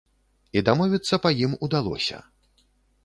І 0.57 0.63
дамовіцца 0.69 1.15
па 1.25 1.29
ім 1.49 1.55
удалося. 1.67 2.17